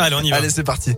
[0.00, 0.36] Allez, on y va.
[0.36, 0.94] Allez, c'est parti.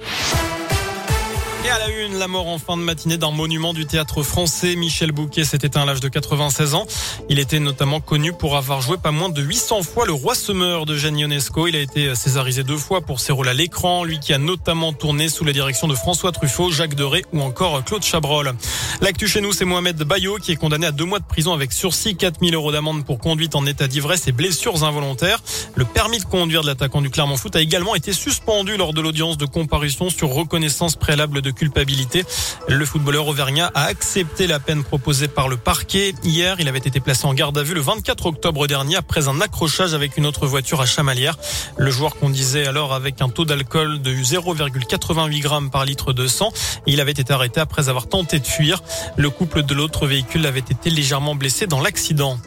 [1.65, 4.75] Et à la une, la mort en fin de matinée d'un monument du théâtre français.
[4.75, 6.87] Michel Bouquet s'est éteint à l'âge de 96 ans.
[7.29, 10.87] Il était notamment connu pour avoir joué pas moins de 800 fois le roi semeur
[10.87, 11.69] de Jeanne Ionesco.
[11.69, 14.03] Il a été césarisé deux fois pour ses rôles à l'écran.
[14.03, 17.85] Lui qui a notamment tourné sous la direction de François Truffaut, Jacques Deray ou encore
[17.85, 18.53] Claude Chabrol.
[19.01, 21.73] L'actu chez nous, c'est Mohamed Bayo qui est condamné à deux mois de prison avec
[21.73, 25.41] sursis, 4000 euros d'amende pour conduite en état d'ivresse et blessures involontaires.
[25.77, 29.01] Le permis de conduire de l'attaquant du Clermont Foot a également été suspendu lors de
[29.01, 32.25] l'audience de comparution sur reconnaissance préalable de culpabilité.
[32.69, 36.15] Le footballeur auvergnat a accepté la peine proposée par le parquet.
[36.25, 39.41] Hier, il avait été placé en garde à vue le 24 octobre dernier après un
[39.41, 41.39] accrochage avec une autre voiture à Chamalières.
[41.77, 46.53] Le joueur conduisait alors avec un taux d'alcool de 0,88 grammes par litre de sang.
[46.87, 48.83] Il avait été arrêté après avoir tenté de fuir.
[49.17, 52.39] Le couple de l'autre véhicule avait été légèrement blessé dans l'accident.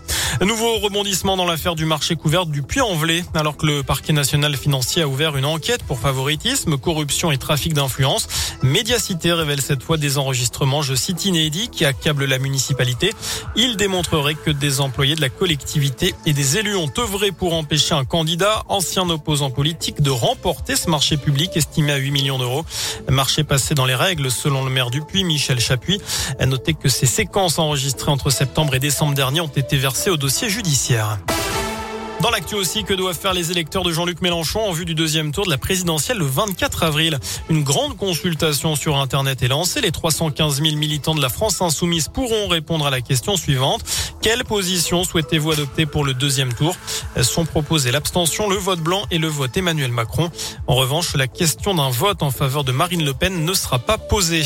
[0.41, 5.01] Nouveau rebondissement dans l'affaire du marché couvert du Puy-en-Velay, alors que le parquet national financier
[5.01, 8.27] a ouvert une enquête pour favoritisme, corruption et trafic d'influence.
[8.61, 13.13] Médiacité révèle cette fois des enregistrements, je cite, inédits qui accablent la municipalité.
[13.55, 17.95] Il démontrerait que des employés de la collectivité et des élus ont œuvré pour empêcher
[17.95, 22.65] un candidat, ancien opposant politique, de remporter ce marché public estimé à 8 millions d'euros.
[23.09, 26.01] Marché passé dans les règles, selon le maire du Puy, Michel Chapuis.
[26.39, 30.09] A noter que ces séquences enregistrées entre septembre et décembre dernier ont été versées
[32.21, 35.31] Dans l'actu aussi, que doivent faire les électeurs de Jean-Luc Mélenchon en vue du deuxième
[35.31, 37.19] tour de la présidentielle le 24 avril?
[37.49, 39.81] Une grande consultation sur Internet est lancée.
[39.81, 43.83] Les 315 000 militants de la France insoumise pourront répondre à la question suivante.
[44.25, 46.75] Quelle position souhaitez-vous adopter pour le deuxième tour?
[47.21, 50.31] Sont proposés l'abstention, le vote blanc et le vote Emmanuel Macron.
[50.65, 53.99] En revanche, la question d'un vote en faveur de Marine Le Pen ne sera pas
[53.99, 54.41] posée.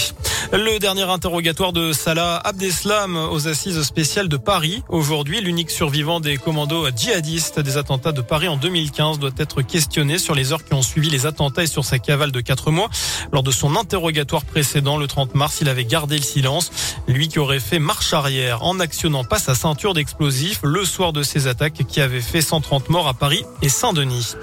[0.52, 4.84] Le dernier interrogatoire de Salah Abdeslam aux assises spéciales de Paris.
[4.90, 10.18] Aujourd'hui, l'unique survivant des commandos djihadistes des attentats de Paris en 2015 doit être questionné
[10.18, 12.90] sur les heures qui ont suivi les attentats et sur sa cavale de quatre mois.
[13.32, 16.70] Lors de son interrogatoire précédent, le 30 mars, il avait gardé le silence.
[17.08, 21.22] Lui qui aurait fait marche arrière en actionnant pas sa ceinture d'explosifs le soir de
[21.22, 24.34] ces attaques qui avaient fait 130 morts à Paris et Saint-Denis.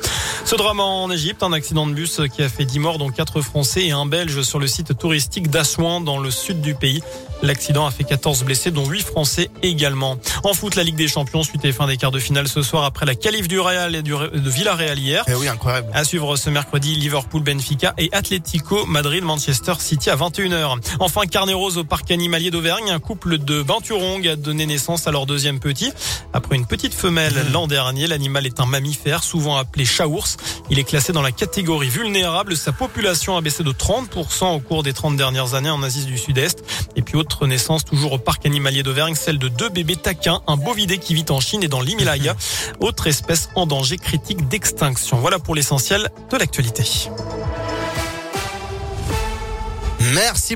[0.45, 3.41] Ce drame en Égypte, un accident de bus qui a fait 10 morts, dont 4
[3.41, 7.03] Français et un Belge sur le site touristique d'Assouan dans le sud du pays.
[7.43, 10.17] L'accident a fait 14 blessés, dont 8 Français également.
[10.45, 12.84] En foot, la Ligue des Champions, suite et fin des quarts de finale ce soir
[12.84, 15.25] après la qualif du Real et du, de Villarreal hier.
[15.27, 15.89] Eh oui, incroyable.
[15.93, 20.79] À suivre ce mercredi, Liverpool, Benfica et Atlético Madrid, Manchester City à 21h.
[21.00, 25.25] Enfin, Carneros au parc animalier d'Auvergne, un couple de Binturong a donné naissance à leur
[25.25, 25.94] deuxième petit.
[26.34, 30.37] Après une petite femelle l'an dernier, l'animal est un mammifère, souvent appelé chat-ours.
[30.69, 32.54] Il est classé dans la catégorie vulnérable.
[32.54, 36.19] Sa population a baissé de 30% au cours des 30 dernières années en Asie du
[36.19, 36.62] Sud-Est.
[36.97, 40.59] Et puis autre naissance toujours au parc animalier d'Auvergne, celle de deux bébés taquins, un
[40.59, 42.37] bovidé qui vit en Chine et dans l'Himalaya,
[42.81, 45.16] autre espèce en danger critique d'extinction.
[45.16, 46.84] Voilà pour l'essentiel de l'actualité.
[50.12, 50.44] Merci.